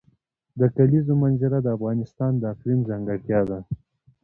د 0.59 0.61
کلیزو 0.75 1.13
منظره 1.23 1.57
د 1.61 1.67
افغانستان 1.77 2.31
د 2.37 2.43
اقلیم 2.53 2.79
ځانګړتیا 2.89 3.39
ده. 3.49 3.59